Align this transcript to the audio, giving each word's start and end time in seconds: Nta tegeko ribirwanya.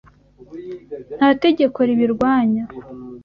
Nta 1.17 1.29
tegeko 1.43 1.79
ribirwanya. 1.87 2.63